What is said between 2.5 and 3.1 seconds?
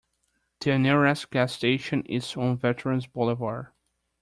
Veterans